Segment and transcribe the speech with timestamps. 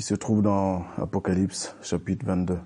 [0.00, 2.56] qui se trouve dans Apocalypse chapitre 22.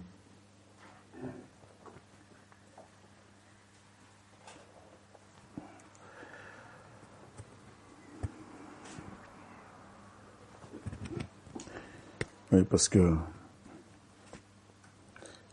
[12.53, 13.17] Oui, parce que,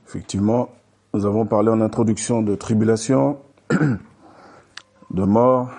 [0.05, 0.69] effectivement,
[1.15, 3.39] nous avons parlé en introduction de tribulation,
[3.71, 5.71] de mort,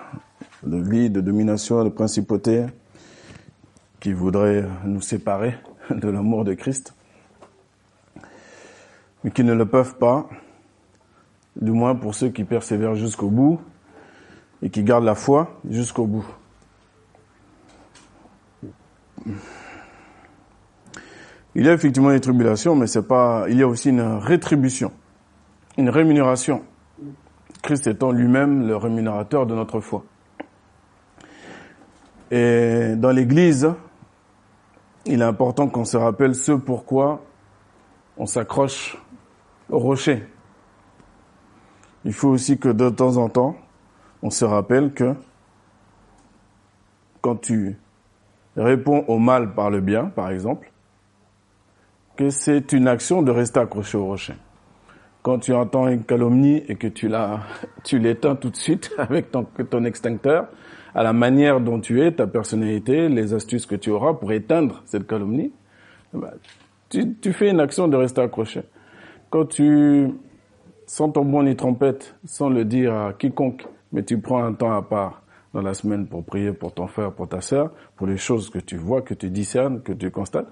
[0.65, 2.67] de vie, de domination, de principauté
[4.01, 5.55] qui voudraient nous séparer
[5.95, 6.95] de l'amour de Christ,
[9.25, 10.29] mais qui ne le peuvent pas,
[11.61, 13.61] du moins pour ceux qui persévèrent jusqu'au bout
[14.63, 16.27] et qui gardent la foi jusqu'au bout.
[21.55, 24.91] Il y a effectivement des tribulations, mais il y a aussi une rétribution,
[25.77, 26.63] une rémunération.
[27.63, 30.05] Christ étant lui-même le rémunérateur de notre foi.
[32.31, 33.71] Et dans l'église,
[35.07, 37.23] il est important qu'on se rappelle ce pourquoi
[38.17, 38.97] on s'accroche
[39.71, 40.25] au rocher.
[42.05, 43.57] Il faut aussi que de temps en temps,
[44.23, 45.15] on se rappelle que
[47.21, 47.77] quand tu
[48.57, 50.71] réponds au mal par le bien, par exemple,
[52.17, 54.35] que c'est une action de rester accroché au rocher.
[55.23, 57.41] Quand tu entends une calomnie et que tu l'as,
[57.85, 60.49] tu l'éteins tout de suite avec ton extincteur,
[60.95, 64.83] à la manière dont tu es, ta personnalité, les astuces que tu auras pour éteindre
[64.85, 65.53] cette calomnie,
[66.13, 66.33] bah,
[66.91, 68.63] tu, fais une action de rester accroché.
[69.31, 70.13] Quand tu
[70.87, 74.73] sens ton bon ni trompette, sans le dire à quiconque, mais tu prends un temps
[74.73, 75.23] à part
[75.55, 78.59] dans la semaine pour prier pour ton frère, pour ta sœur, pour les choses que
[78.59, 80.49] tu vois, que tu discernes, que tu constates,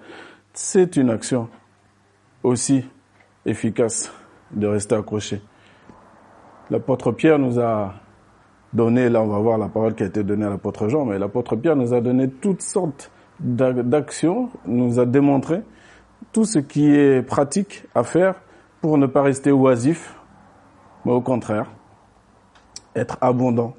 [0.52, 1.48] c'est une action
[2.42, 2.84] aussi
[3.44, 4.12] efficace
[4.50, 5.42] de rester accroché.
[6.70, 7.94] L'apôtre Pierre nous a
[8.72, 11.18] donné, là on va voir la parole qui a été donnée à l'apôtre Jean, mais
[11.18, 15.62] l'apôtre Pierre nous a donné toutes sortes d'actions, nous a démontré
[16.32, 18.34] tout ce qui est pratique à faire
[18.80, 20.14] pour ne pas rester oisif,
[21.04, 21.66] mais au contraire,
[22.94, 23.74] être abondant,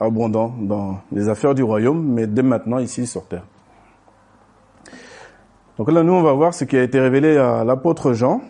[0.00, 3.44] abondant dans les affaires du royaume, mais dès maintenant ici sur terre.
[5.76, 8.40] Donc là, nous, on va voir ce qui a été révélé à l'apôtre Jean.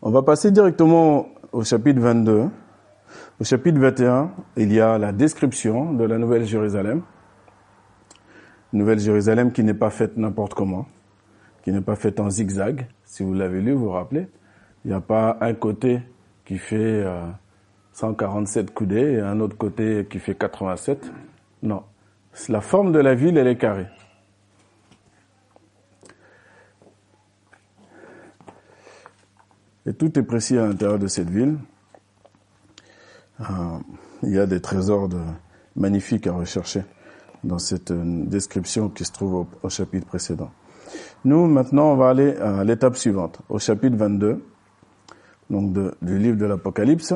[0.00, 2.48] On va passer directement au chapitre 22.
[3.42, 7.02] Au chapitre 21, il y a la description de la Nouvelle Jérusalem.
[8.72, 10.86] Nouvelle Jérusalem qui n'est pas faite n'importe comment,
[11.64, 12.86] qui n'est pas faite en zigzag.
[13.04, 14.28] Si vous l'avez lu, vous vous rappelez.
[14.84, 16.02] Il n'y a pas un côté
[16.44, 17.04] qui fait
[17.94, 21.10] 147 euh, coudées et un autre côté qui fait 87.
[21.64, 21.82] Non.
[22.48, 23.88] La forme de la ville, elle est carrée.
[29.84, 31.56] Et tout est précis à l'intérieur de cette ville.
[33.50, 33.78] Euh,
[34.22, 35.08] il y a des trésors
[35.74, 36.84] magnifiques à rechercher
[37.44, 40.50] dans cette euh, description qui se trouve au, chapitre précédent.
[41.24, 44.44] Nous, maintenant, on va aller à l'étape suivante, au chapitre 22,
[45.50, 47.14] donc du livre de l'Apocalypse,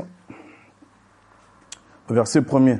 [2.09, 2.79] verset premier.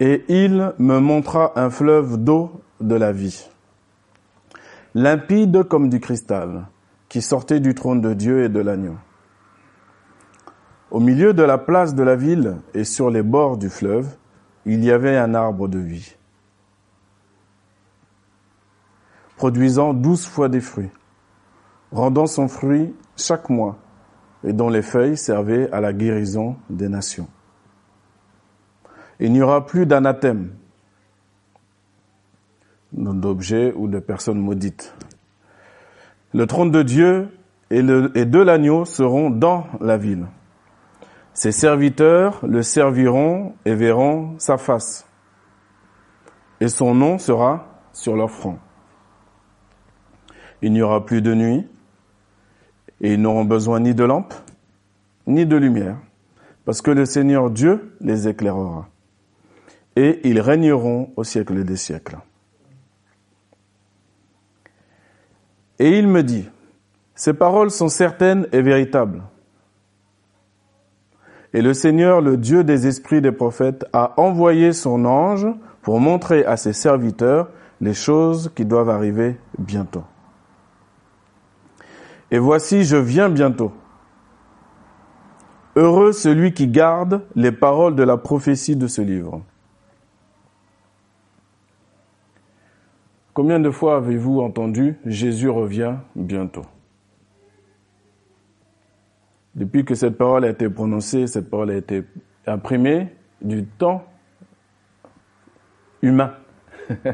[0.00, 3.48] Et il me montra un fleuve d'eau de la vie,
[4.94, 6.66] limpide comme du cristal,
[7.08, 8.96] qui sortait du trône de Dieu et de l'agneau.
[10.94, 14.16] Au milieu de la place de la ville et sur les bords du fleuve,
[14.64, 16.14] il y avait un arbre de vie,
[19.36, 20.92] produisant douze fois des fruits,
[21.90, 23.76] rendant son fruit chaque mois,
[24.44, 27.26] et dont les feuilles servaient à la guérison des nations.
[29.18, 30.52] Il n'y aura plus d'anathème,
[32.92, 34.94] d'objets ou de personnes maudites.
[36.32, 37.36] Le trône de Dieu
[37.70, 40.28] et, de l'agneau seront dans la ville.
[41.34, 45.06] Ses serviteurs le serviront et verront sa face.
[46.60, 48.58] Et son nom sera sur leur front.
[50.62, 51.68] Il n'y aura plus de nuit
[53.00, 54.32] et ils n'auront besoin ni de lampe
[55.26, 55.96] ni de lumière
[56.64, 58.88] parce que le Seigneur Dieu les éclairera
[59.96, 62.18] et ils régneront au siècle des siècles.
[65.80, 66.48] Et il me dit,
[67.16, 69.22] ces paroles sont certaines et véritables.
[71.54, 75.46] Et le Seigneur, le Dieu des esprits des prophètes, a envoyé son ange
[75.82, 77.48] pour montrer à ses serviteurs
[77.80, 80.02] les choses qui doivent arriver bientôt.
[82.32, 83.72] Et voici, je viens bientôt.
[85.76, 89.40] Heureux celui qui garde les paroles de la prophétie de ce livre.
[93.32, 96.64] Combien de fois avez-vous entendu Jésus revient bientôt
[99.54, 102.04] Depuis que cette parole a été prononcée, cette parole a été
[102.46, 103.08] imprimée
[103.40, 104.04] du temps
[106.02, 106.34] humain.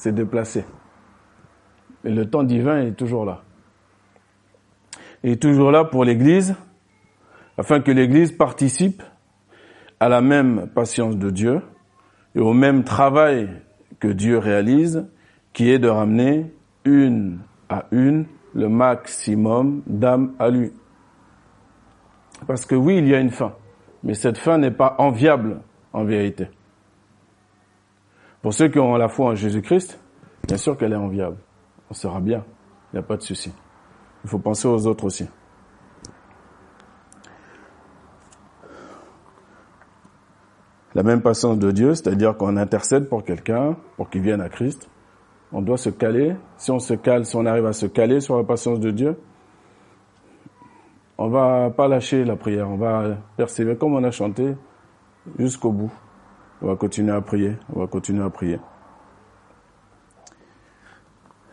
[0.00, 0.64] s'est déplacé.
[2.04, 3.42] Mais le temps divin est toujours là.
[5.22, 6.54] Il est toujours là pour l'Église,
[7.58, 9.02] afin que l'Église participe
[10.00, 11.60] à la même patience de Dieu
[12.34, 13.50] et au même travail
[13.98, 15.06] que Dieu réalise,
[15.52, 16.50] qui est de ramener
[16.86, 18.24] une à une
[18.54, 20.72] le maximum d'âmes à lui.
[22.46, 23.54] Parce que oui, il y a une fin,
[24.02, 25.60] mais cette fin n'est pas enviable
[25.92, 26.48] en vérité.
[28.42, 30.00] Pour ceux qui ont la foi en Jésus-Christ,
[30.48, 31.36] bien sûr qu'elle est enviable.
[31.90, 32.44] On sera bien,
[32.92, 33.52] il n'y a pas de souci.
[34.24, 35.28] Il faut penser aux autres aussi.
[40.94, 44.90] La même patience de Dieu, c'est-à-dire qu'on intercède pour quelqu'un, pour qu'il vienne à Christ.
[45.52, 46.34] On doit se caler.
[46.56, 49.16] Si on se cale, si on arrive à se caler sur la patience de Dieu,
[51.20, 52.70] on va pas lâcher la prière.
[52.70, 54.56] On va persévérer comme on a chanté
[55.38, 55.92] jusqu'au bout.
[56.62, 57.58] On va continuer à prier.
[57.74, 58.58] On va continuer à prier.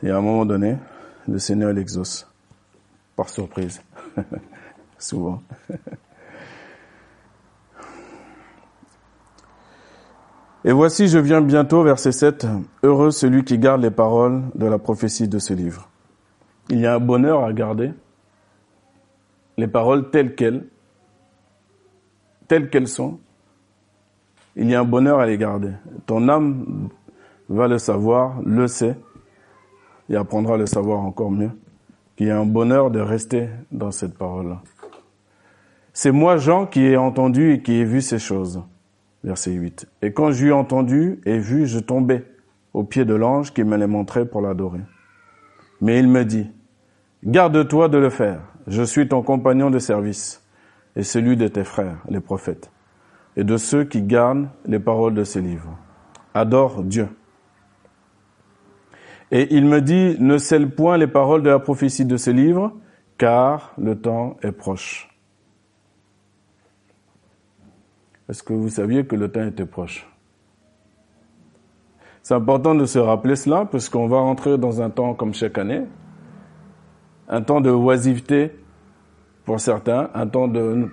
[0.03, 0.77] Et à un moment donné,
[1.27, 2.31] le Seigneur l'exauce.
[3.17, 3.81] Par surprise.
[4.97, 5.41] Souvent.
[10.63, 12.47] Et voici, je viens bientôt, verset 7,
[12.83, 15.89] heureux celui qui garde les paroles de la prophétie de ce livre.
[16.69, 17.91] Il y a un bonheur à garder
[19.57, 20.65] les paroles telles quelles,
[22.47, 23.19] telles qu'elles sont.
[24.55, 25.71] Il y a un bonheur à les garder.
[26.05, 26.89] Ton âme
[27.49, 28.95] va le savoir, le sait,
[30.09, 31.51] et apprendra à le savoir encore mieux,
[32.15, 34.61] qu'il y a un bonheur de rester dans cette parole-là.
[35.93, 38.61] C'est moi, Jean, qui ai entendu et qui ai vu ces choses
[39.23, 39.87] verset 8.
[40.01, 42.23] Et quand j'eus entendu et vu, je tombais
[42.73, 44.81] au pied de l'ange qui me les montrait pour l'adorer.
[45.81, 46.49] Mais il me dit,
[47.23, 50.43] garde-toi de le faire, je suis ton compagnon de service
[50.95, 52.71] et celui de tes frères, les prophètes,
[53.35, 55.77] et de ceux qui gardent les paroles de ces livres.
[56.33, 57.07] Adore Dieu.
[59.31, 62.73] Et il me dit, ne scelle point les paroles de la prophétie de ces livres,
[63.17, 65.09] car le temps est proche.
[68.29, 70.09] Est-ce que vous saviez que le temps était proche?
[72.23, 75.57] C'est important de se rappeler cela parce qu'on va rentrer dans un temps comme chaque
[75.57, 75.83] année,
[77.27, 78.51] un temps de oisiveté
[79.45, 80.89] pour certains, un temps de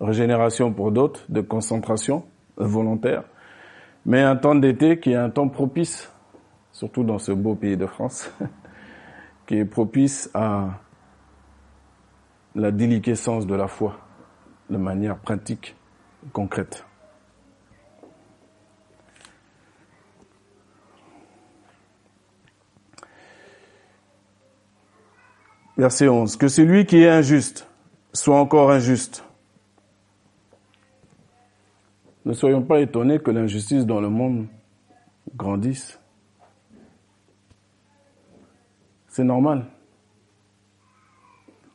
[0.00, 2.24] régénération pour d'autres, de concentration
[2.56, 3.24] volontaire,
[4.06, 6.10] mais un temps d'été qui est un temps propice,
[6.72, 8.30] surtout dans ce beau pays de France,
[9.46, 10.80] qui est propice à
[12.54, 13.98] la déliquescence de la foi
[14.70, 15.76] de manière pratique
[16.32, 16.87] concrète.
[25.78, 26.36] Verset 11.
[26.36, 27.68] Que celui qui est injuste
[28.12, 29.24] soit encore injuste.
[32.24, 34.48] Ne soyons pas étonnés que l'injustice dans le monde
[35.36, 36.00] grandisse.
[39.06, 39.66] C'est normal.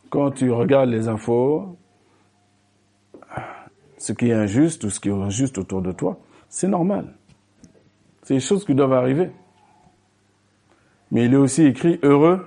[0.10, 1.78] Quand tu regardes les infos,
[3.98, 6.20] ce qui est injuste ou ce qui est injuste autour de toi,
[6.50, 7.16] c'est normal.
[8.24, 9.32] C'est des choses qui doivent arriver.
[11.10, 12.46] Mais il est aussi écrit heureux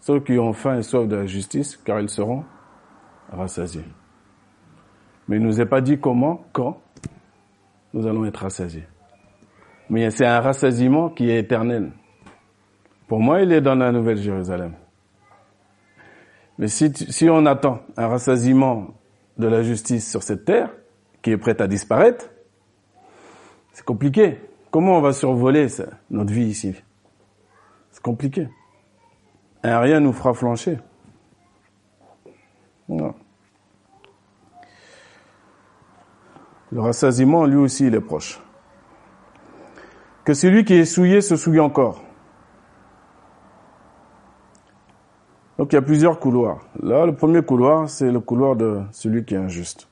[0.00, 2.44] ceux qui ont faim et soif de la justice, car ils seront
[3.30, 3.84] rassasiés.
[5.28, 6.80] Mais il ne nous est pas dit comment, quand
[7.92, 8.86] nous allons être rassasiés.
[9.88, 11.92] Mais c'est un rassasiement qui est éternel.
[13.08, 14.74] Pour moi, il est dans la Nouvelle Jérusalem.
[16.58, 18.94] Mais si, si on attend un rassasiement
[19.38, 20.70] de la justice sur cette terre,
[21.22, 22.30] qui est prête à disparaître,
[23.72, 24.38] c'est compliqué.
[24.70, 25.66] Comment on va survoler
[26.10, 26.74] notre vie ici?
[27.90, 28.48] C'est compliqué.
[29.62, 30.78] Rien nous fera flancher.
[32.88, 33.14] Non.
[36.72, 38.40] Le rassasiement, lui aussi, il est proche.
[40.24, 42.02] Que celui qui est souillé se souille encore.
[45.58, 46.60] Donc il y a plusieurs couloirs.
[46.82, 49.88] Là, le premier couloir, c'est le couloir de celui qui est injuste.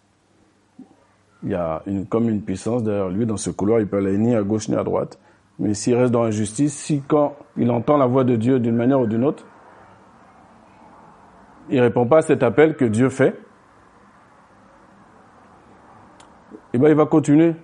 [1.42, 3.26] Il y a comme une puissance derrière lui.
[3.26, 5.18] Dans ce couloir, il peut aller ni à gauche ni à droite.
[5.58, 9.00] Mais s'il reste dans l'injustice, si quand il entend la voix de Dieu d'une manière
[9.00, 9.44] ou d'une autre,
[11.70, 13.38] il répond pas à cet appel que Dieu fait,
[16.70, 17.54] et eh ben il va continuer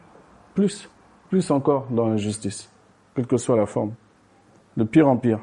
[0.55, 0.89] plus,
[1.29, 2.73] plus encore dans l'injustice,
[3.15, 3.93] quelle que soit la forme,
[4.77, 5.41] de pire en pire.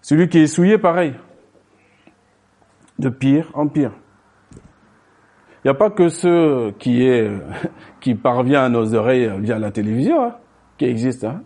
[0.00, 1.14] Celui qui est souillé, pareil.
[2.98, 3.92] De pire en pire.
[4.54, 7.30] Il n'y a pas que ceux qui est,
[8.00, 10.36] qui parvient à nos oreilles via la télévision, hein,
[10.78, 11.28] qui existent.
[11.28, 11.42] Hein.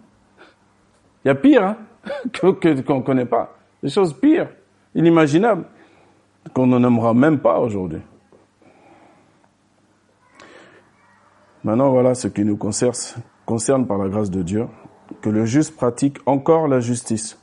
[1.24, 1.76] Il y a pire, hein,
[2.32, 3.56] que, qu'on ne connaît pas.
[3.82, 4.50] Des choses pires,
[4.94, 5.64] inimaginables,
[6.54, 8.00] qu'on ne nommera même pas aujourd'hui.
[11.62, 14.66] Maintenant, voilà ce qui nous concerne, par la grâce de Dieu.
[15.20, 17.38] que le juste pratique encore la justice.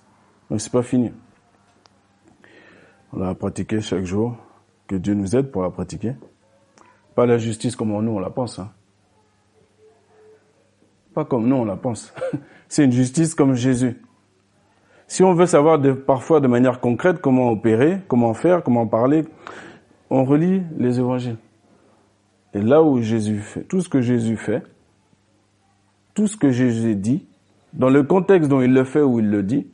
[0.50, 1.12] Donc c'est pas fini.
[3.12, 4.36] On la pratiquer chaque jour.
[4.88, 6.16] Que Dieu nous aide pour la pratiquer.
[7.14, 8.58] Pas la justice comme nous on la pense.
[8.58, 8.72] Hein.
[11.14, 12.14] Pas comme nous on la pense.
[12.70, 14.02] c'est une justice comme Jésus.
[15.08, 19.24] Si on veut savoir parfois de manière concrète comment opérer, comment faire, comment parler,
[20.10, 21.38] on relit les évangiles.
[22.54, 24.64] Et là où Jésus fait, tout ce que Jésus fait,
[26.14, 27.26] tout ce que Jésus dit,
[27.74, 29.68] dans le contexte dont il le fait ou il le dit,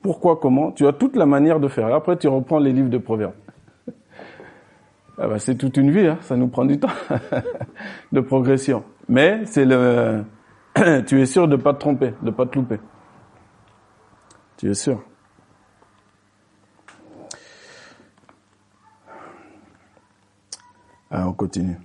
[0.00, 1.94] pourquoi, comment, tu as toute la manière de faire.
[1.94, 3.34] après, tu reprends les livres de Proverbes.
[5.18, 6.88] Ah bah, c'est toute une vie, hein, ça nous prend du temps
[8.12, 8.82] de progression.
[9.08, 10.24] Mais c'est le,
[11.06, 12.78] tu es sûr de pas te tromper, de pas te louper.
[14.62, 15.02] Tu es sûr?
[21.10, 21.76] Ah, on continue.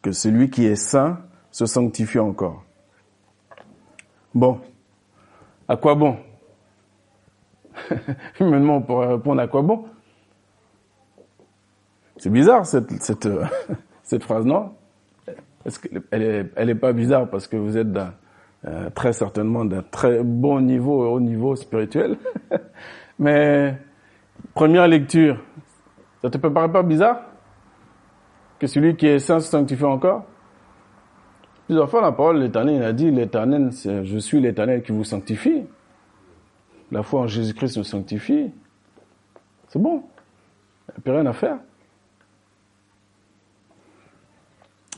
[0.00, 2.64] Que celui qui est saint se sanctifie encore.
[4.34, 4.62] Bon.
[5.68, 6.16] À quoi bon?
[8.40, 9.84] Humainement, on pourrait répondre à quoi bon?
[12.16, 13.28] C'est bizarre cette, cette,
[14.04, 14.74] cette phrase, non?
[16.10, 17.92] Elle est pas bizarre parce que vous êtes
[18.66, 22.18] euh, très certainement d'un très bon niveau, haut niveau spirituel.
[23.18, 23.78] Mais
[24.54, 25.38] première lecture,
[26.22, 27.20] ça te paraît pas bizarre?
[28.58, 30.24] Que celui qui est saint se sanctifie encore?
[31.66, 35.64] Plusieurs fois, la parole de l'Éternel a dit, l'Éternel, je suis l'Éternel qui vous sanctifie.
[36.90, 38.50] La foi en Jésus-Christ nous sanctifie.
[39.68, 40.02] C'est bon.
[40.88, 41.58] Il n'y a plus rien à faire.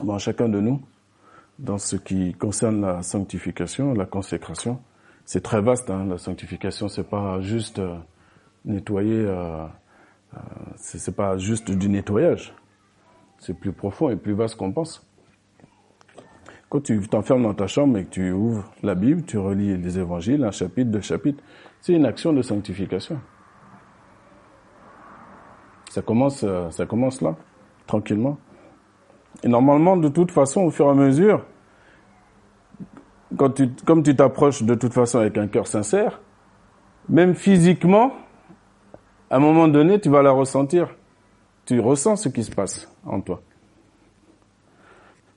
[0.01, 0.81] Bon, chacun de nous,
[1.59, 4.79] dans ce qui concerne la sanctification, la consécration,
[5.25, 5.89] c'est très vaste.
[5.89, 7.97] Hein, la sanctification, c'est pas juste euh,
[8.65, 9.65] nettoyer, euh,
[10.33, 10.39] euh,
[10.75, 12.53] c'est pas juste du nettoyage.
[13.39, 15.05] C'est plus profond et plus vaste qu'on pense.
[16.69, 19.99] Quand tu t'enfermes dans ta chambre et que tu ouvres la Bible, tu relis les
[19.99, 21.43] évangiles, un chapitre, deux chapitres,
[21.81, 23.19] c'est une action de sanctification.
[25.91, 27.35] Ça commence, euh, ça commence là,
[27.85, 28.39] tranquillement.
[29.41, 31.45] Et normalement, de toute façon, au fur et à mesure,
[33.35, 36.21] quand tu, comme tu t'approches de toute façon avec un cœur sincère,
[37.09, 38.13] même physiquement,
[39.29, 40.95] à un moment donné, tu vas la ressentir.
[41.65, 43.41] Tu ressens ce qui se passe en toi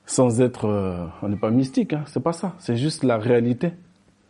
[0.07, 3.73] sans être, euh, on n'est pas mystique, hein, c'est pas ça, c'est juste la réalité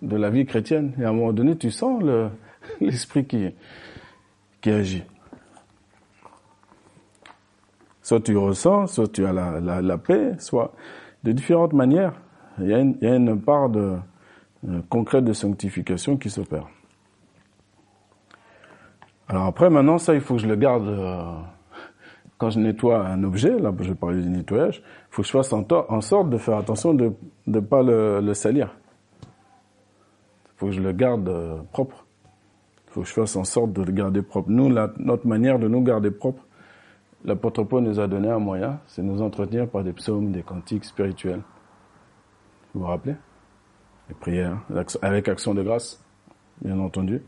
[0.01, 0.93] de la vie chrétienne.
[0.99, 2.29] Et à un moment donné, tu sens le,
[2.81, 3.49] l'esprit qui,
[4.59, 5.03] qui agit.
[8.07, 10.71] Soit tu ressens, soit tu as la, la, la paix, soit
[11.25, 12.13] de différentes manières.
[12.57, 13.97] Il y a une, part de,
[14.65, 16.69] euh, concrète de sanctification qui s'opère.
[19.27, 20.87] Alors après, maintenant, ça, il faut que je le garde.
[20.87, 21.21] Euh,
[22.37, 25.51] quand je nettoie un objet, là je parlais du nettoyage, il faut que je fasse
[25.51, 27.11] en, sorte de faire attention de
[27.45, 28.73] ne pas le, salir.
[29.25, 32.05] Il faut que je le garde euh, propre.
[32.87, 34.49] Il faut que je fasse en sorte de le garder propre.
[34.49, 36.46] Nous, notre manière de nous garder propre,
[37.25, 40.85] l'apôtre Paul nous a donné un moyen, c'est nous entretenir par des psaumes, des cantiques
[40.85, 41.41] spirituels.
[42.73, 43.15] Vous vous rappelez?
[44.09, 44.59] Les prières,
[45.01, 46.03] avec action de grâce,
[46.61, 47.21] bien entendu.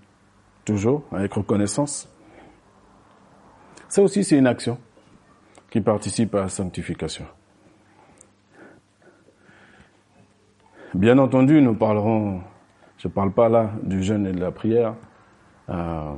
[0.63, 2.07] Toujours, avec reconnaissance.
[3.87, 4.77] Ça aussi, c'est une action
[5.69, 7.25] qui participent à la sanctification.
[10.93, 12.41] Bien entendu, nous parlerons,
[12.97, 14.95] je ne parle pas là du jeûne et de la prière,
[15.69, 16.15] euh,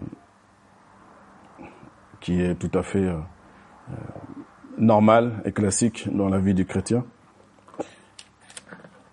[2.21, 3.17] qui est tout à fait euh,
[3.91, 3.95] euh,
[4.77, 7.05] normal et classique dans la vie du chrétien.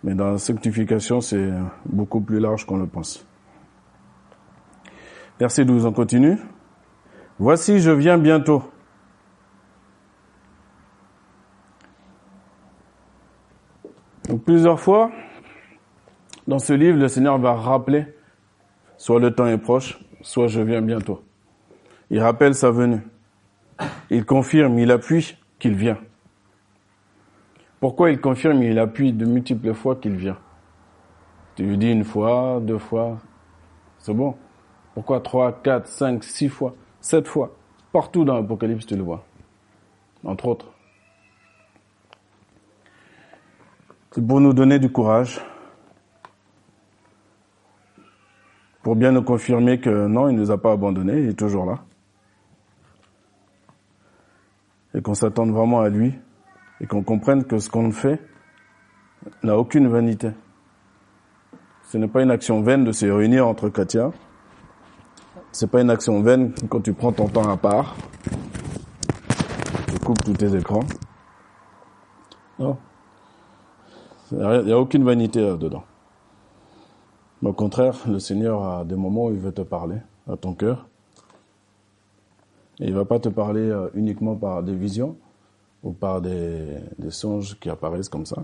[0.04, 1.50] Mais dans la sanctification, c'est
[1.84, 3.26] beaucoup plus large qu'on le pense.
[5.40, 6.38] Verset 12, on continue.
[7.38, 8.62] Voici, je viens bientôt.
[14.28, 15.10] Donc plusieurs fois,
[16.46, 18.06] dans ce livre, le Seigneur va rappeler,
[18.96, 21.22] soit le temps est proche, soit je viens bientôt.
[22.10, 23.00] Il rappelle sa venue.
[24.10, 25.98] Il confirme, il appuie qu'il vient.
[27.80, 30.38] Pourquoi il confirme, il appuie de multiples fois qu'il vient?
[31.54, 33.18] Tu lui dis une fois, deux fois,
[33.98, 34.36] c'est bon.
[34.94, 37.54] Pourquoi trois, quatre, cinq, six fois, sept fois?
[37.92, 39.24] Partout dans l'Apocalypse, tu le vois.
[40.24, 40.66] Entre autres.
[44.10, 45.40] C'est pour nous donner du courage,
[48.82, 51.66] pour bien nous confirmer que non, il ne nous a pas abandonnés, il est toujours
[51.66, 51.84] là.
[54.98, 56.12] Et qu'on s'attende vraiment à lui,
[56.80, 58.20] et qu'on comprenne que ce qu'on fait
[59.44, 60.32] n'a aucune vanité.
[61.84, 64.10] Ce n'est pas une action vaine de se réunir entre chrétiens.
[65.52, 67.94] C'est pas une action vaine quand tu prends ton temps à part.
[69.86, 70.82] Tu coupes tous tes écrans.
[72.58, 72.76] Non.
[74.32, 75.84] Il n'y a aucune vanité là-dedans.
[77.40, 80.54] Mais au contraire, le Seigneur a des moments où il veut te parler à ton
[80.54, 80.88] cœur.
[82.80, 85.16] Il va pas te parler euh, uniquement par des visions
[85.82, 88.42] ou par des, des songes qui apparaissent comme ça.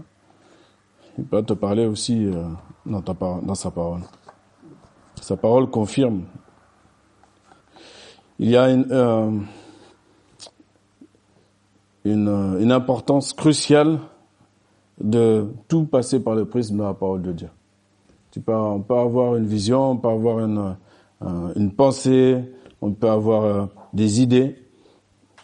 [1.19, 2.45] Il va te parler aussi euh,
[2.85, 4.01] dans, sa parole.
[5.21, 6.25] Sa parole confirme.
[8.41, 9.31] Il y a une, euh,
[12.05, 14.01] une, importance cruciale
[15.01, 17.51] de tout passer par le prisme de la parole de Dieu.
[18.33, 20.77] Tu peux, on avoir une vision, on avoir une,
[21.55, 22.43] une pensée,
[22.85, 24.57] on peut avoir euh, des idées,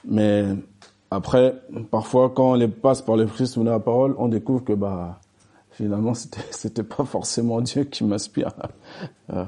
[0.04, 0.44] mais
[1.10, 1.58] après,
[1.90, 5.20] parfois, quand on les passe par le prisme de la parole, on découvre que bah
[5.70, 8.52] finalement c'était pas forcément Dieu qui m'inspire.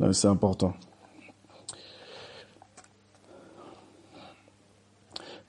[0.00, 0.74] Euh, c'est important.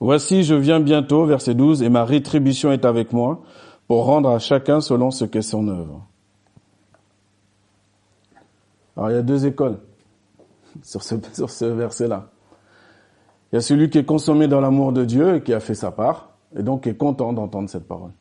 [0.00, 3.42] Voici, je viens bientôt, verset 12, et ma rétribution est avec moi
[3.86, 6.04] pour rendre à chacun selon ce qu'est son œuvre.
[8.96, 9.78] Alors il y a deux écoles
[10.82, 12.28] sur ce, verset-là.
[13.52, 15.74] Il y a celui qui est consommé dans l'amour de Dieu et qui a fait
[15.74, 18.12] sa part, et donc qui est content d'entendre cette parole.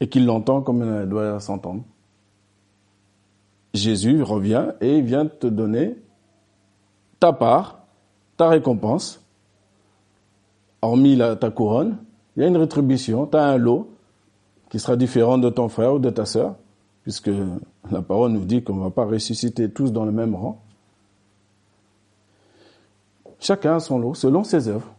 [0.00, 1.82] Et qui l'entend comme elle doit s'entendre.
[3.74, 5.96] Jésus revient et il vient te donner
[7.20, 7.80] ta part,
[8.36, 9.22] ta récompense,
[10.82, 11.98] hormis ta couronne,
[12.36, 13.88] il y a une rétribution, tu as un lot
[14.68, 16.56] qui sera différent de ton frère ou de ta sœur,
[17.06, 17.30] puisque
[17.92, 20.60] la parole nous dit qu'on ne va pas ressusciter tous dans le même rang.
[23.38, 24.92] Chacun a son lot, selon ses œuvres.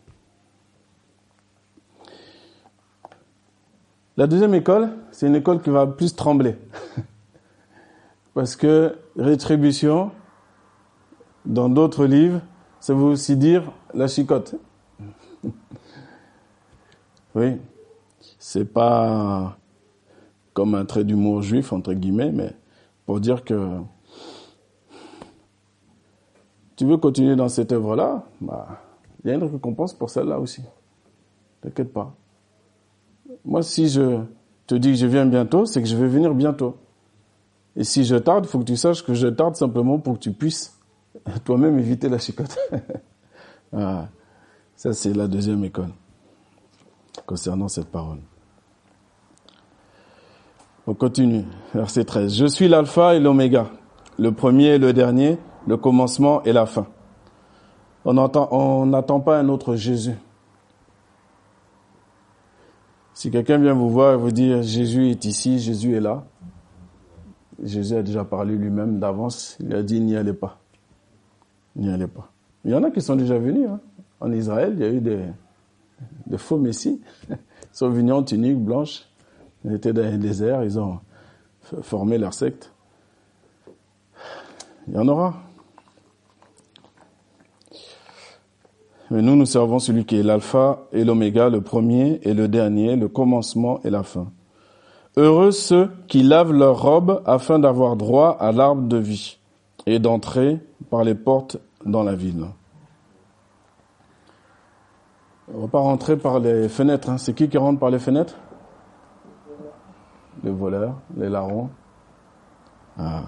[4.15, 6.55] La deuxième école, c'est une école qui va plus trembler.
[8.33, 10.11] Parce que rétribution,
[11.45, 12.39] dans d'autres livres,
[12.79, 14.55] ça veut aussi dire la chicotte.
[17.35, 17.57] oui,
[18.39, 19.57] c'est pas
[20.57, 22.51] comme un trait d'humour juif, entre guillemets, mais
[23.05, 23.77] pour dire que
[26.75, 28.81] tu veux continuer dans cette œuvre-là, bah,
[29.23, 30.63] il y a une récompense pour celle-là aussi.
[31.61, 32.15] T'inquiète pas.
[33.45, 34.23] Moi, si je
[34.65, 36.75] te dis que je viens bientôt, c'est que je vais venir bientôt.
[37.75, 40.19] Et si je tarde, il faut que tu saches que je tarde simplement pour que
[40.21, 40.75] tu puisses
[41.45, 42.57] toi-même éviter la chicote.
[43.73, 44.07] ah,
[44.75, 45.93] ça, c'est la deuxième école
[47.27, 48.21] concernant cette parole.
[50.89, 51.43] On continue,
[51.75, 52.33] verset 13.
[52.33, 53.67] Je suis l'alpha et l'oméga,
[54.17, 56.87] le premier et le dernier, le commencement et la fin.
[58.05, 60.15] On n'attend pas un autre Jésus.
[63.13, 66.23] Si quelqu'un vient vous voir et vous dire Jésus est ici, Jésus est là,
[67.61, 70.57] Jésus a déjà parlé lui-même d'avance, il a dit n'y allez pas.
[71.75, 72.31] N'y allez pas.
[72.63, 73.67] Il y en a qui sont déjà venus.
[73.69, 73.81] Hein.
[74.21, 77.01] En Israël, il y a eu des, faux messies.
[77.29, 77.37] Ils
[77.73, 79.03] sont venus en tunique blanche
[79.65, 80.99] ils étaient dans les déserts, ils ont
[81.81, 82.71] formé leur secte.
[84.87, 85.33] Il y en aura.
[89.09, 92.95] Mais nous, nous servons celui qui est l'alpha et l'oméga, le premier et le dernier,
[92.95, 94.31] le commencement et la fin.
[95.15, 99.39] Heureux ceux qui lavent leurs robes afin d'avoir droit à l'arbre de vie
[99.85, 102.45] et d'entrer par les portes dans la ville.
[105.53, 107.09] On va pas rentrer par les fenêtres.
[107.09, 107.17] Hein.
[107.17, 108.35] C'est qui qui rentre par les fenêtres?
[110.47, 111.69] Les voleurs, les larrons.
[112.97, 113.23] Ah.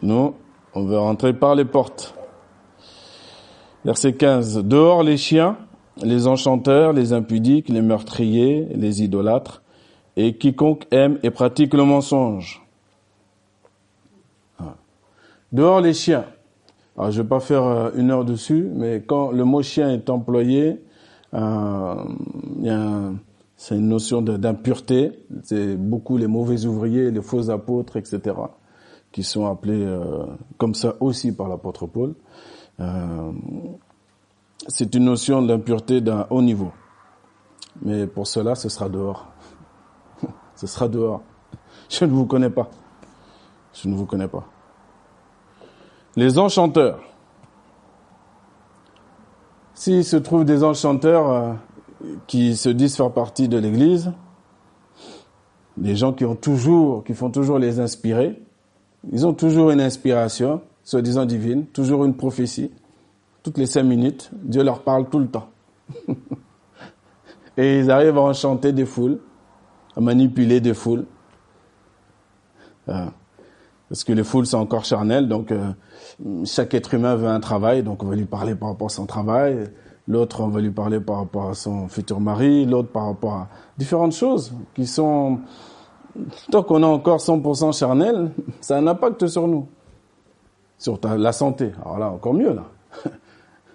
[0.00, 0.34] Nous,
[0.74, 2.14] on veut rentrer par les portes.
[3.84, 4.64] Verset 15.
[4.64, 5.58] Dehors les chiens,
[6.02, 9.62] les enchanteurs, les impudiques, les meurtriers, les idolâtres,
[10.16, 12.62] et quiconque aime et pratique le mensonge.
[14.58, 14.74] Ah.
[15.52, 16.24] Dehors les chiens.
[16.98, 20.82] Je vais pas faire euh, une heure dessus, mais quand le mot chien est employé,
[21.34, 21.94] euh,
[22.58, 23.18] il y a un,
[23.60, 25.18] c'est une notion d'impureté.
[25.42, 28.36] C'est beaucoup les mauvais ouvriers, les faux apôtres, etc.,
[29.10, 30.26] qui sont appelés euh,
[30.58, 32.14] comme ça aussi par l'apôtre Paul.
[32.78, 33.32] Euh,
[34.68, 36.70] c'est une notion d'impureté d'un haut niveau.
[37.82, 39.26] Mais pour cela, ce sera dehors.
[40.54, 41.22] ce sera dehors.
[41.88, 42.70] Je ne vous connais pas.
[43.74, 44.46] Je ne vous connais pas.
[46.14, 47.00] Les enchanteurs.
[49.74, 51.52] S'il se trouve des enchanteurs euh,
[52.26, 54.12] qui se disent faire partie de l'Église,
[55.76, 58.40] des gens qui ont toujours, qui font toujours les inspirer,
[59.12, 62.70] ils ont toujours une inspiration, soi-disant divine, toujours une prophétie.
[63.42, 65.48] Toutes les cinq minutes, Dieu leur parle tout le temps.
[67.56, 69.18] Et ils arrivent à enchanter des foules,
[69.96, 71.06] à manipuler des foules.
[72.88, 73.06] Euh,
[73.88, 75.72] parce que les foules sont encore charnelles, donc euh,
[76.44, 79.06] chaque être humain veut un travail, donc on va lui parler par rapport à son
[79.06, 79.64] travail
[80.08, 83.48] l'autre on va lui parler par rapport à son futur mari, l'autre par rapport à
[83.76, 85.38] différentes choses qui sont
[86.50, 89.68] tant qu'on est encore 100% charnel, ça a un impact sur nous.
[90.78, 91.72] Sur ta, la santé.
[91.84, 92.64] Alors là, encore mieux, là.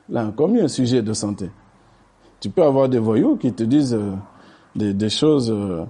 [0.09, 1.49] Là, encore mieux, sujet de santé.
[2.41, 4.11] Tu peux avoir des voyous qui te disent euh,
[4.75, 5.85] des, choses euh,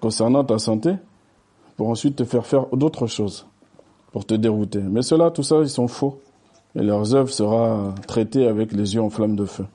[0.00, 0.94] concernant ta santé
[1.76, 3.48] pour ensuite te faire faire d'autres choses,
[4.12, 4.78] pour te dérouter.
[4.78, 6.20] Mais cela, tout ça, ils sont faux.
[6.76, 9.66] Et leurs œuvres sera traitées avec les yeux en flammes de feu.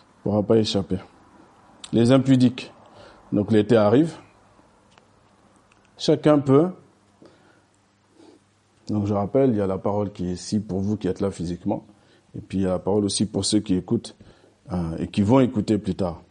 [0.00, 0.98] ne pourra pas échapper.
[1.92, 2.72] Les impudiques.
[3.32, 4.14] Donc l'été arrive.
[5.98, 6.68] Chacun peut.
[8.88, 11.20] Donc je rappelle, il y a la parole qui est ici pour vous qui êtes
[11.20, 11.84] là physiquement.
[12.36, 14.16] Et puis il y a la parole aussi pour ceux qui écoutent
[14.72, 16.22] euh, et qui vont écouter plus tard.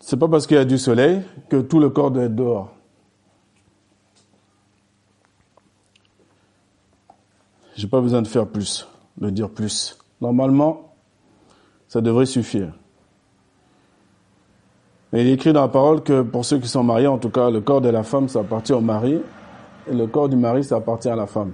[0.00, 2.75] C'est pas parce qu'il y a du soleil que tout le corps doit être dehors.
[7.76, 9.98] J'ai pas besoin de faire plus, de dire plus.
[10.20, 10.94] Normalement,
[11.88, 12.72] ça devrait suffire.
[15.12, 17.30] Et il est écrit dans la parole que pour ceux qui sont mariés, en tout
[17.30, 19.20] cas, le corps de la femme, ça appartient au mari,
[19.86, 21.52] et le corps du mari, ça appartient à la femme.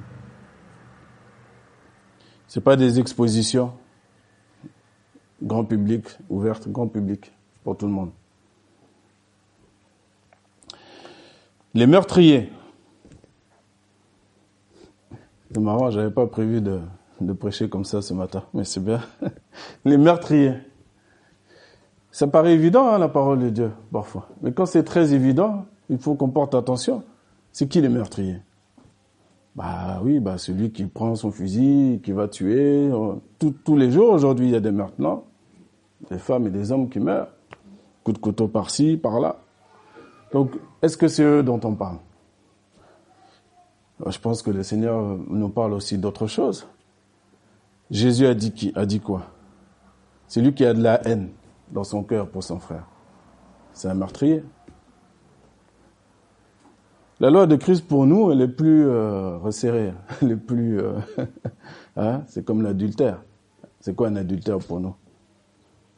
[2.47, 3.73] C'est pas des expositions
[5.43, 7.33] grand public, ouvertes, grand public,
[7.65, 8.11] pour tout le monde.
[11.75, 12.51] Les meurtriers.
[15.55, 16.81] C'est marrant, j'avais pas prévu de,
[17.35, 19.01] prêcher comme ça ce matin, mais c'est bien.
[19.85, 20.55] Les meurtriers.
[22.11, 24.29] Ça paraît évident, hein, la parole de Dieu, parfois.
[24.41, 27.03] Mais quand c'est très évident, il faut qu'on porte attention.
[27.53, 28.41] C'est qui les meurtriers?
[29.55, 32.91] Bah oui, bah celui qui prend son fusil, qui va tuer.
[33.39, 35.25] Tous les jours, aujourd'hui, il y a des meurtres, non?
[36.11, 37.29] Des femmes et des hommes qui meurent.
[38.05, 39.37] Coup de couteau par-ci, par-là.
[40.33, 41.99] Donc, est-ce que c'est eux dont on parle?
[44.07, 46.67] Je pense que le Seigneur nous parle aussi d'autre chose.
[47.91, 49.27] Jésus a dit qui A dit quoi?
[50.27, 51.31] C'est lui qui a de la haine
[51.71, 52.87] dans son cœur pour son frère.
[53.73, 54.43] C'est un meurtrier.
[57.21, 60.95] La loi de Christ pour nous, elle est plus euh, resserrée, elle plus, euh,
[61.97, 63.23] hein, c'est comme l'adultère.
[63.81, 64.95] C'est quoi un adultère pour nous?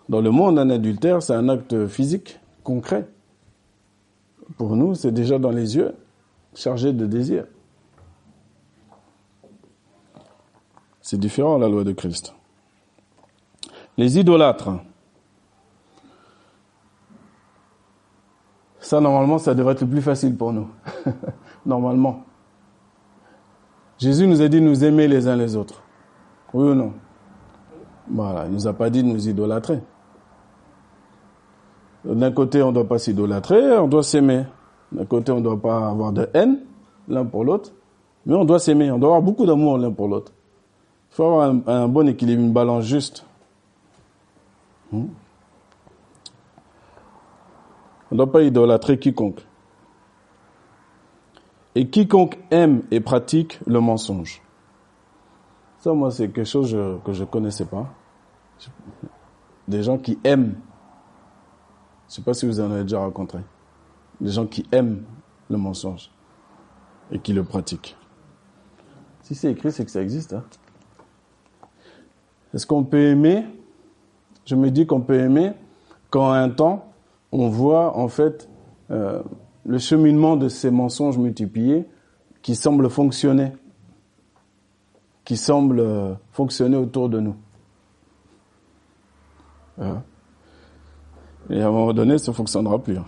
[0.09, 3.09] Dans le monde, un adultère, c'est un acte physique, concret.
[4.59, 5.95] Pour nous, c'est déjà dans les yeux,
[6.55, 7.47] chargé de désir.
[11.05, 12.35] C'est différent la loi de Christ.
[13.99, 14.71] Les idolâtres.
[18.81, 20.67] Ça, normalement, ça devrait être le plus facile pour nous.
[21.67, 22.23] normalement.
[23.99, 25.83] Jésus nous a dit de nous aimer les uns les autres.
[26.55, 26.95] Oui ou non?
[28.09, 29.81] Voilà, il nous a pas dit de nous idolâtrer.
[32.07, 34.45] D'un côté, on ne doit pas s'idolâtrer, on doit s'aimer.
[34.91, 36.61] D'un côté, on ne doit pas avoir de haine
[37.09, 37.73] l'un pour l'autre,
[38.25, 40.33] mais on doit s'aimer, on doit avoir beaucoup d'amour l'un pour l'autre.
[41.15, 43.25] Il faut avoir un, bon équilibre, une balance juste.
[44.91, 45.07] Hmm?
[48.11, 49.47] On ne doit pas idolâtrer quiconque.
[51.77, 54.43] Et quiconque aime et pratique le mensonge.
[55.79, 57.87] Ça, moi, c'est quelque chose que je ne connaissais pas.
[59.69, 60.57] Des gens qui aiment
[62.09, 63.41] je ne sais pas si vous en avez déjà rencontré.
[64.21, 65.05] Des gens qui aiment
[65.49, 66.11] le mensonge
[67.11, 67.97] et qui le pratiquent.
[69.23, 70.35] Si c'est écrit, c'est que ça existe.
[70.35, 70.45] Hein.
[72.55, 73.45] Est-ce qu'on peut aimer?
[74.47, 75.53] Je me dis qu'on peut aimer
[76.11, 76.93] quand un temps,
[77.33, 78.49] on voit en fait
[78.93, 79.21] euh,
[79.65, 81.89] le cheminement de ces mensonges multipliés
[82.43, 83.53] qui semblent fonctionner,
[85.25, 87.37] qui semblent euh, fonctionner autour de nous.
[89.81, 90.03] Hein?
[91.51, 92.99] Et à un moment donné, ça ne fonctionnera plus.
[92.99, 93.07] Hein.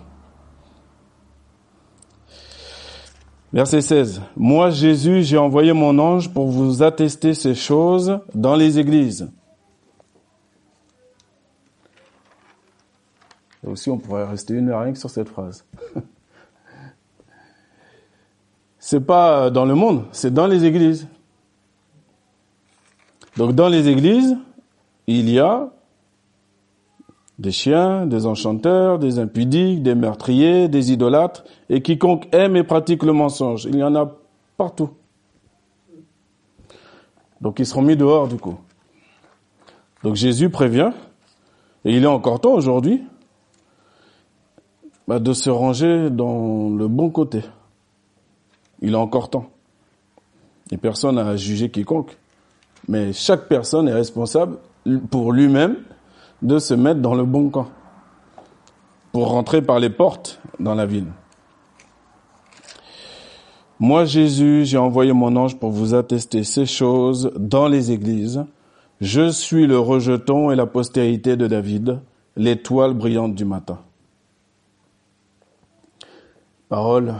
[3.57, 4.21] Verset 16.
[4.37, 9.31] Moi, Jésus, j'ai envoyé mon ange pour vous attester ces choses dans les églises.
[13.65, 15.65] Et aussi, on pourrait rester une heure rien que sur cette phrase.
[18.79, 21.09] c'est pas dans le monde, c'est dans les églises.
[23.39, 24.37] Donc, dans les églises,
[25.07, 25.71] il y a
[27.39, 33.03] des chiens, des enchanteurs, des impudiques, des meurtriers, des idolâtres, et quiconque aime et pratique
[33.03, 33.67] le mensonge.
[33.67, 34.11] Il y en a
[34.57, 34.91] partout.
[37.41, 38.57] Donc ils seront mis dehors du coup.
[40.03, 40.93] Donc Jésus prévient,
[41.85, 43.03] et il est encore temps aujourd'hui,
[45.07, 47.43] bah, de se ranger dans le bon côté.
[48.81, 49.51] Il est encore temps.
[50.71, 52.17] Et personne n'a jugé quiconque.
[52.89, 54.59] Mais chaque personne est responsable
[55.11, 55.77] pour lui-même
[56.43, 57.69] de se mettre dans le bon camp
[59.13, 61.09] pour rentrer par les portes dans la ville.
[63.79, 68.45] Moi, Jésus, j'ai envoyé mon ange pour vous attester ces choses dans les églises.
[69.01, 72.01] Je suis le rejeton et la postérité de David,
[72.37, 73.79] l'étoile brillante du matin.
[76.71, 77.15] Parole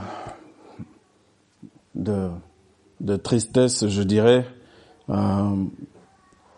[1.93, 4.45] de, tristesse, je dirais,
[5.09, 5.55] euh,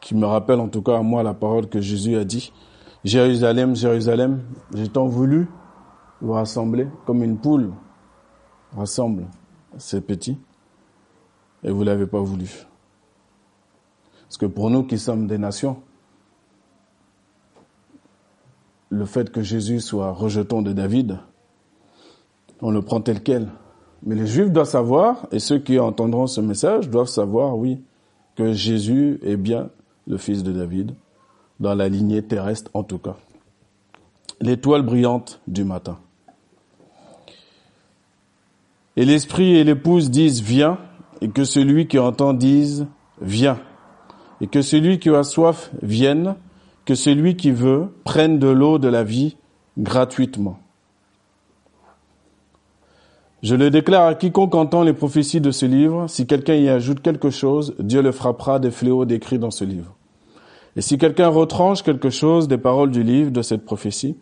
[0.02, 2.52] qui me rappelle en tout cas à moi la parole que Jésus a dit.
[3.04, 4.42] Jérusalem, Jérusalem,
[4.74, 5.48] j'ai tant voulu
[6.22, 7.72] vous rassembler comme une poule
[8.76, 9.26] rassemble
[9.78, 10.38] ses petits
[11.64, 12.68] et vous l'avez pas voulu.
[14.24, 15.78] Parce que pour nous qui sommes des nations,
[18.90, 21.20] le fait que Jésus soit rejeton de David,
[22.62, 23.50] on le prend tel quel.
[24.04, 27.84] Mais les Juifs doivent savoir, et ceux qui entendront ce message doivent savoir, oui,
[28.36, 29.70] que Jésus est bien
[30.10, 30.96] le fils de David,
[31.60, 33.16] dans la lignée terrestre en tout cas.
[34.42, 36.00] L'étoile brillante du matin.
[38.98, 40.80] Et l'esprit et l'épouse disent viens,
[41.22, 42.88] et que celui qui entend dise
[43.22, 43.60] viens,
[44.42, 46.36] et que celui qui a soif vienne,
[46.86, 49.38] que celui qui veut prenne de l'eau de la vie
[49.78, 50.60] gratuitement.
[53.44, 57.02] Je le déclare à quiconque entend les prophéties de ce livre, si quelqu'un y ajoute
[57.02, 59.96] quelque chose, Dieu le frappera des fléaux décrits dans ce livre.
[60.76, 64.18] Et si quelqu'un retranche quelque chose des paroles du livre de cette prophétie,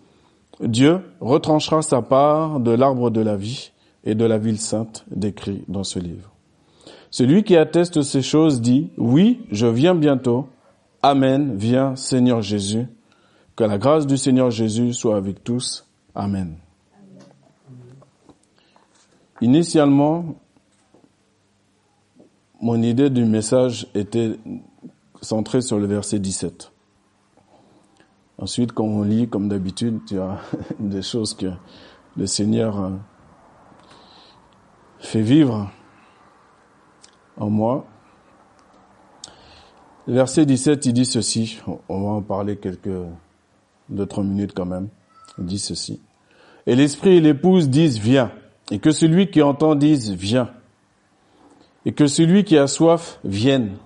[0.61, 3.71] Dieu retranchera sa part de l'arbre de la vie
[4.03, 6.31] et de la ville sainte décrit dans ce livre.
[7.11, 10.47] Celui qui atteste ces choses dit, oui, je viens bientôt,
[11.03, 12.87] Amen, viens Seigneur Jésus.
[13.55, 15.87] Que la grâce du Seigneur Jésus soit avec tous.
[16.13, 16.55] Amen.
[19.41, 20.35] Initialement,
[22.59, 24.37] mon idée du message était
[25.21, 26.71] centrée sur le verset 17.
[28.39, 30.19] Ensuite, quand on lit, comme d'habitude, il y
[30.79, 31.47] des choses que
[32.15, 32.89] le Seigneur euh,
[34.99, 35.71] fait vivre
[37.37, 37.85] en moi.
[40.07, 41.59] Verset 17, il dit ceci.
[41.89, 42.89] On va en parler quelques,
[43.89, 44.89] deux, trois minutes quand même.
[45.37, 45.99] Il dit ceci.
[46.65, 48.31] Et l'esprit et l'épouse disent viens.
[48.71, 50.51] Et que celui qui entend dise viens.
[51.85, 53.77] Et que celui qui a soif vienne.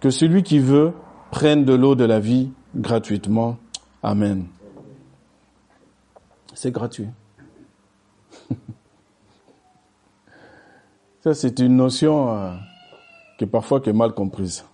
[0.00, 0.92] Que celui qui veut
[1.30, 3.58] prenne de l'eau de la vie gratuitement.
[4.02, 4.46] Amen.
[6.54, 7.08] C'est gratuit.
[11.22, 12.54] Ça, c'est une notion euh,
[13.38, 14.64] qui parfois qui est mal comprise.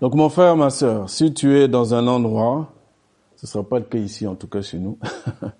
[0.00, 2.72] Donc mon frère, ma sœur, si tu es dans un endroit,
[3.36, 4.98] ce ne sera pas le cas ici, en tout cas chez nous,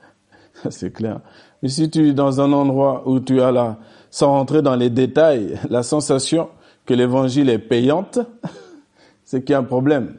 [0.70, 1.20] c'est clair.
[1.62, 3.78] Mais si tu es dans un endroit où tu as là,
[4.10, 6.50] sans rentrer dans les détails, la sensation
[6.86, 8.18] que l'évangile est payante,
[9.24, 10.18] c'est qu'il y a un problème.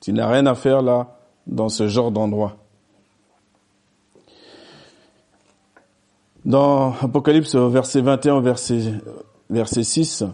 [0.00, 2.56] Tu n'as rien à faire là, dans ce genre d'endroit.
[6.44, 8.92] Dans Apocalypse, verset 21, verset,
[9.50, 10.24] verset 6,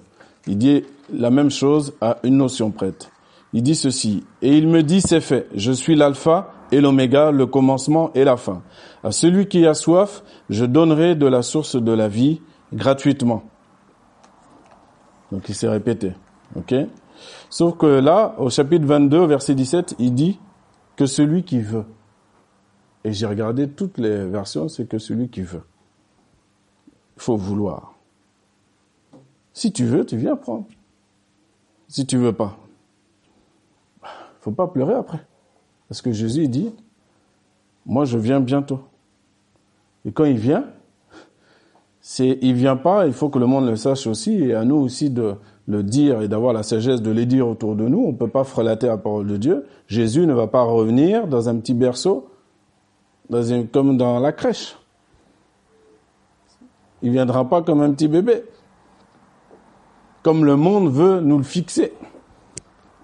[0.46, 3.10] il dit la même chose à une notion prête
[3.54, 7.46] il dit ceci, et il me dit, c'est fait, je suis l'alpha et l'oméga, le
[7.46, 8.62] commencement et la fin.
[9.04, 12.42] À celui qui a soif, je donnerai de la source de la vie
[12.72, 13.44] gratuitement.
[15.32, 16.12] Donc il s'est répété.
[16.56, 16.74] ok?
[17.48, 20.40] Sauf que là, au chapitre 22, verset 17, il dit
[20.96, 21.84] que celui qui veut.
[23.04, 25.62] Et j'ai regardé toutes les versions, c'est que celui qui veut.
[27.16, 27.94] Il faut vouloir.
[29.52, 30.66] Si tu veux, tu viens prendre.
[31.88, 32.58] Si tu veux pas,
[34.40, 35.24] faut pas pleurer après.
[35.88, 36.74] Parce que Jésus dit,
[37.86, 38.80] moi je viens bientôt.
[40.04, 40.66] Et quand il vient,
[42.06, 44.76] c'est, il vient pas, il faut que le monde le sache aussi, et à nous
[44.76, 45.36] aussi de
[45.66, 48.04] le dire et d'avoir la sagesse de les dire autour de nous.
[48.06, 49.64] On peut pas frelater la parole de Dieu.
[49.86, 52.28] Jésus ne va pas revenir dans un petit berceau,
[53.72, 54.76] comme dans la crèche.
[57.00, 58.44] Il viendra pas comme un petit bébé.
[60.22, 61.94] Comme le monde veut nous le fixer.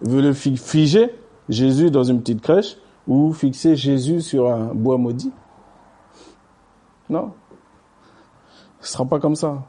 [0.03, 1.15] veut le figer
[1.49, 2.77] Jésus dans une petite crèche
[3.09, 5.33] ou fixer Jésus sur un bois maudit.
[7.09, 7.33] Non.
[8.81, 9.63] Ce ne sera pas comme ça.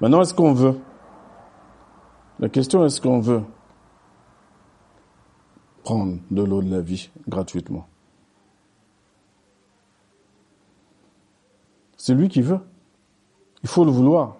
[0.00, 0.78] Maintenant, est-ce qu'on veut?
[2.40, 3.44] La question est-ce qu'on veut
[5.84, 7.86] prendre de l'eau de la vie gratuitement?
[11.96, 12.58] C'est lui qui veut.
[13.62, 14.38] Il faut le vouloir.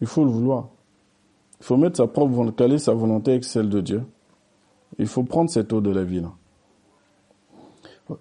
[0.00, 0.68] Il faut le vouloir.
[1.60, 4.02] Il faut mettre sa propre caler sa volonté avec celle de Dieu.
[4.98, 6.32] Il faut prendre cette eau de la vie là.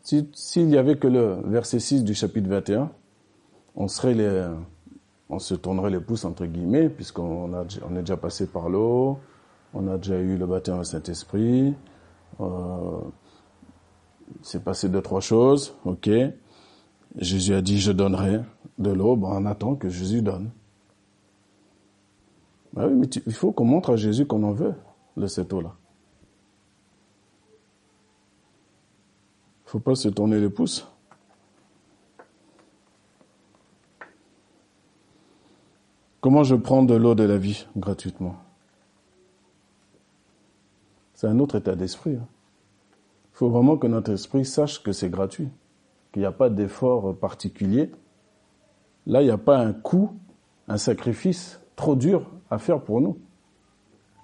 [0.03, 2.91] S'il n'y avait que le verset 6 du chapitre 21,
[3.75, 9.19] on se tournerait les pouces entre guillemets, puisqu'on on est déjà passé par l'eau,
[9.73, 11.73] on a déjà eu le baptême au Saint-Esprit,
[12.39, 12.99] euh,
[14.41, 16.09] c'est passé deux, trois choses, ok.
[17.17, 18.39] Jésus a dit, je donnerai
[18.77, 20.51] de l'eau, on attend que Jésus donne.
[22.73, 24.73] Bah oui, mais il faut qu'on montre à Jésus qu'on en veut.
[25.17, 25.75] de cette eau-là.
[29.71, 30.85] Faut pas se tourner les pouces.
[36.19, 38.35] Comment je prends de l'eau de la vie gratuitement?
[41.13, 42.11] C'est un autre état d'esprit.
[42.11, 42.27] Il hein.
[43.31, 45.47] faut vraiment que notre esprit sache que c'est gratuit,
[46.11, 47.91] qu'il n'y a pas d'effort particulier.
[49.05, 50.11] Là, il n'y a pas un coût,
[50.67, 53.17] un sacrifice trop dur à faire pour nous,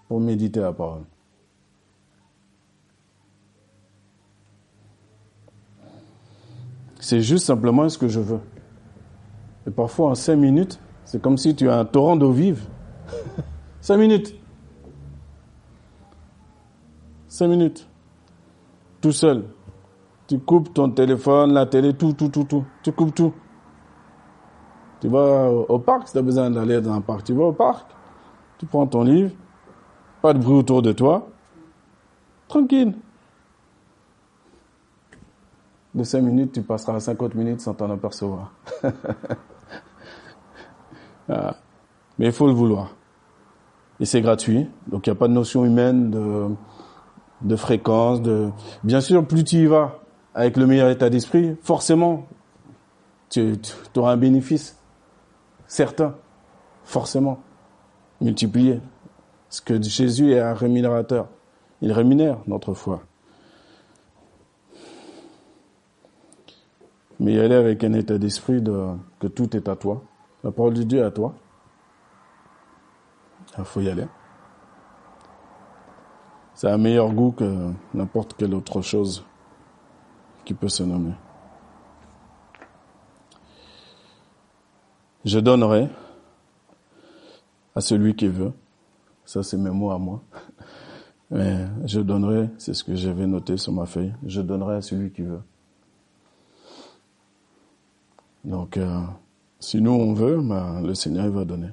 [0.09, 1.05] pour méditer la parole.
[7.07, 8.41] C'est juste simplement ce que je veux.
[9.65, 12.67] Et parfois, en cinq minutes, c'est comme si tu as un torrent d'eau vive.
[13.79, 14.35] cinq minutes.
[17.29, 17.87] Cinq minutes.
[18.99, 19.45] Tout seul.
[20.27, 22.65] Tu coupes ton téléphone, la télé, tout, tout, tout, tout.
[22.83, 23.31] Tu coupes tout.
[24.99, 27.23] Tu vas au parc si tu as besoin d'aller dans un parc.
[27.23, 27.89] Tu vas au parc.
[28.57, 29.31] Tu prends ton livre.
[30.21, 31.29] Pas de bruit autour de toi.
[32.49, 32.95] Tranquille
[35.97, 38.53] de 5 minutes, tu passeras à 50 minutes sans t'en apercevoir.
[41.27, 42.95] Mais il faut le vouloir.
[43.99, 46.49] Et c'est gratuit, donc il n'y a pas de notion humaine de,
[47.41, 48.21] de fréquence.
[48.21, 48.51] De...
[48.83, 49.99] Bien sûr, plus tu y vas
[50.35, 52.27] avec le meilleur état d'esprit, forcément,
[53.29, 54.77] tu, tu auras un bénéfice
[55.67, 56.15] certain,
[56.83, 57.39] forcément,
[58.21, 58.79] multiplié.
[59.49, 61.27] Parce que Jésus est un rémunérateur.
[61.81, 63.01] Il rémunère notre foi.
[67.19, 70.03] Mais y aller avec un état d'esprit de, que tout est à toi.
[70.43, 71.33] La parole de Dieu est à toi.
[73.57, 74.05] Il faut y aller.
[76.53, 79.25] C'est un meilleur goût que n'importe quelle autre chose
[80.45, 81.13] qui peut se nommer.
[85.25, 85.89] Je donnerai
[87.75, 88.53] à celui qui veut.
[89.25, 90.23] Ça, c'est mes mots à moi.
[91.29, 95.11] Mais je donnerai, c'est ce que j'avais noté sur ma feuille, je donnerai à celui
[95.11, 95.41] qui veut.
[98.47, 99.01] Donc, euh,
[99.59, 101.67] si nous on veut, ben, le Seigneur il va donner.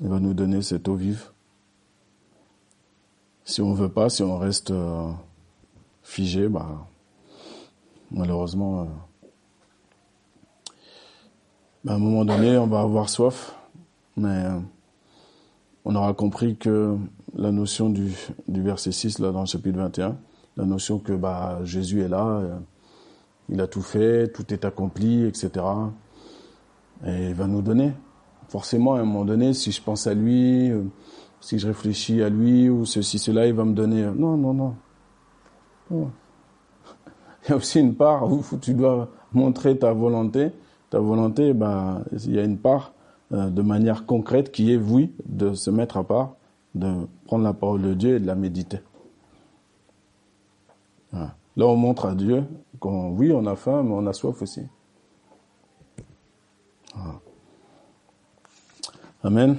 [0.00, 1.28] Il va nous donner cette eau vive.
[3.44, 5.10] Si on veut pas, si on reste euh,
[6.02, 6.86] figé, ben,
[8.10, 8.84] malheureusement, euh,
[11.84, 13.54] ben, à un moment donné, on va avoir soif,
[14.16, 14.46] mais
[15.84, 16.96] on aura compris que
[17.34, 18.14] la notion du,
[18.48, 20.16] du verset 6, là, dans le chapitre 21,
[20.56, 22.40] la notion que bah, Jésus est là,
[23.48, 25.64] il a tout fait, tout est accompli, etc.
[27.06, 27.92] Et il va nous donner.
[28.48, 30.82] Forcément, à un moment donné, si je pense à lui, euh,
[31.40, 34.04] si je réfléchis à lui, ou ceci, cela, il va me donner.
[34.04, 34.74] Euh, non, non, non.
[37.48, 40.50] Il y a aussi une part où tu dois montrer ta volonté.
[40.90, 42.92] Ta volonté, ben, il y a une part
[43.32, 46.34] euh, de manière concrète qui est, oui, de se mettre à part,
[46.74, 46.92] de
[47.24, 48.80] prendre la parole de Dieu et de la méditer.
[51.56, 52.44] Là, on montre à Dieu
[52.82, 54.62] oui, on a faim, mais on a soif aussi.
[59.22, 59.56] Amen.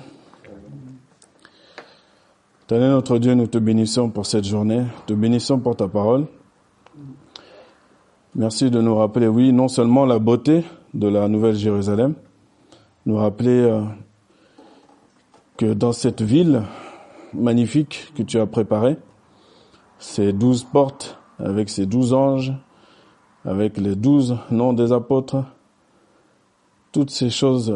[2.68, 6.28] Tenez notre Dieu, nous te bénissons pour cette journée, te bénissons pour ta parole.
[8.36, 12.14] Merci de nous rappeler, oui, non seulement la beauté de la Nouvelle Jérusalem,
[13.06, 13.84] nous rappeler euh,
[15.58, 16.64] que dans cette ville
[17.34, 18.98] magnifique que tu as préparée,
[19.98, 22.54] ces douze portes avec ses douze anges,
[23.48, 25.46] avec les douze noms des apôtres,
[26.92, 27.74] toutes ces choses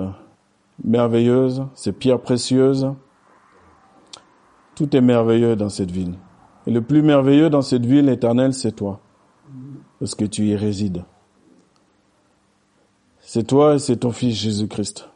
[0.83, 2.93] merveilleuses, ces pierres précieuses,
[4.75, 6.15] tout est merveilleux dans cette ville.
[6.67, 8.99] Et le plus merveilleux dans cette ville éternelle, c'est toi,
[9.99, 11.05] parce que tu y résides.
[13.21, 15.09] C'est toi et c'est ton Fils Jésus-Christ.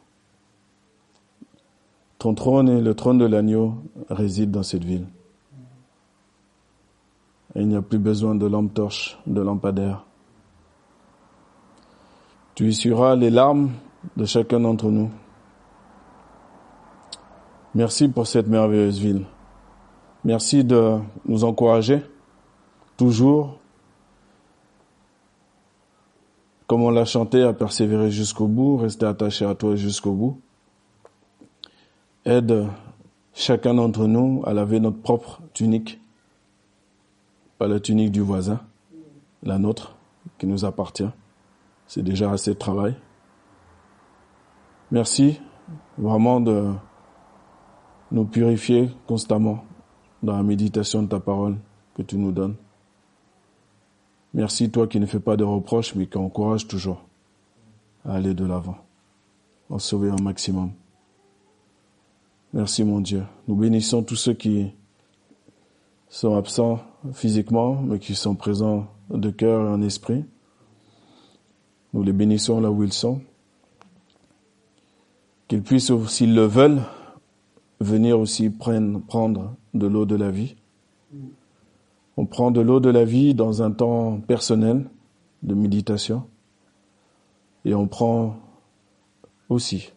[2.18, 3.74] Ton trône et le trône de l'agneau
[4.08, 5.06] résident dans cette ville.
[7.54, 10.06] Il n'y a plus besoin de lampe torche, de lampadaire.
[12.56, 13.70] Tu essuieras les larmes
[14.16, 15.12] de chacun d'entre nous.
[17.76, 19.26] Merci pour cette merveilleuse ville.
[20.24, 22.02] Merci de nous encourager
[22.96, 23.60] toujours,
[26.66, 30.40] comme on l'a chanté, à persévérer jusqu'au bout, rester attaché à toi jusqu'au bout.
[32.24, 32.66] Aide
[33.34, 36.00] chacun d'entre nous à laver notre propre tunique
[37.58, 38.60] pas la tunique du voisin,
[39.42, 39.96] la nôtre,
[40.38, 41.08] qui nous appartient.
[41.86, 42.96] C'est déjà assez de travail.
[44.90, 45.40] Merci
[45.98, 46.72] vraiment de
[48.12, 49.64] nous purifier constamment
[50.22, 51.56] dans la méditation de ta parole
[51.94, 52.56] que tu nous donnes.
[54.34, 57.02] Merci toi qui ne fais pas de reproches mais qui encourage toujours
[58.04, 58.76] à aller de l'avant,
[59.70, 60.72] en sauver un maximum.
[62.52, 63.24] Merci mon Dieu.
[63.48, 64.72] Nous bénissons tous ceux qui
[66.08, 66.80] sont absents
[67.12, 70.24] physiquement, mais qui sont présents de cœur et en esprit.
[71.96, 73.22] Nous les bénissons là où ils sont.
[75.48, 76.82] Qu'ils puissent, s'ils le veulent,
[77.80, 80.56] venir aussi prendre, prendre de l'eau de la vie.
[82.18, 84.84] On prend de l'eau de la vie dans un temps personnel
[85.42, 86.24] de méditation
[87.64, 88.36] et on prend
[89.48, 89.90] aussi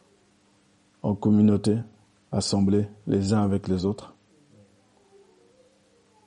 [1.03, 1.79] en communauté,
[2.31, 4.15] assemblée les uns avec les autres.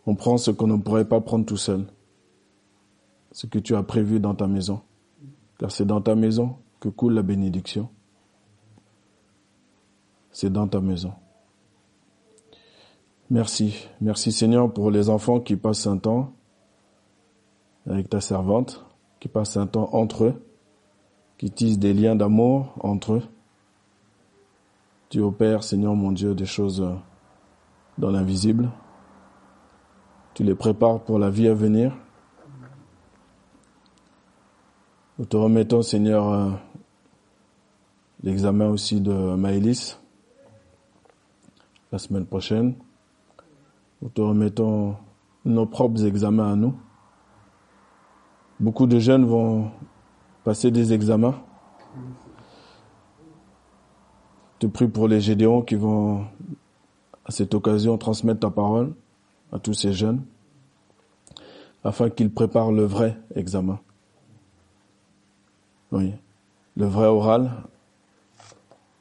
[0.04, 1.86] On prend ce qu'on ne pourrait pas prendre tout seul,
[3.30, 4.82] ce que tu as prévu dans ta maison,
[5.62, 7.88] car c'est dans ta maison que coule la bénédiction.
[10.32, 11.12] C'est dans ta maison.
[13.30, 13.86] Merci.
[14.00, 16.32] Merci Seigneur pour les enfants qui passent un temps
[17.88, 18.84] avec ta servante,
[19.20, 20.44] qui passent un temps entre eux,
[21.38, 23.22] qui tissent des liens d'amour entre eux.
[25.10, 26.84] Tu opères, Seigneur mon Dieu, des choses
[27.98, 28.68] dans l'invisible.
[30.34, 31.96] Tu les prépares pour la vie à venir.
[35.18, 36.58] Nous te remettons, Seigneur,
[38.22, 39.98] l'examen aussi de Maëlys
[41.92, 42.74] la semaine prochaine.
[44.00, 44.96] Nous te remettons
[45.44, 46.74] nos propres examens à nous.
[48.58, 49.70] Beaucoup de jeunes vont
[50.44, 51.34] passer des examens.
[54.54, 56.24] Je te prie pour les Gédéons qui vont,
[57.26, 58.94] à cette occasion, transmettre ta parole
[59.52, 60.24] à tous ces jeunes,
[61.84, 63.78] afin qu'ils préparent le vrai examen.
[65.93, 66.14] Oui,
[66.76, 67.53] le vrai oral,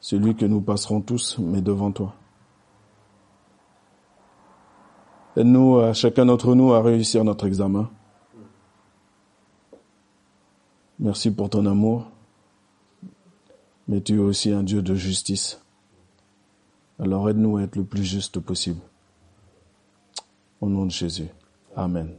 [0.02, 2.14] celui que nous passerons tous, mais devant toi.
[5.38, 7.90] Aide-nous, à chacun d'entre nous, à réussir notre examen.
[11.00, 12.12] Merci pour ton amour,
[13.88, 15.62] mais tu es aussi un Dieu de justice.
[17.00, 18.82] Alors aide-nous à être le plus juste possible.
[20.60, 21.30] Au nom de Jésus.
[21.76, 22.14] Amen.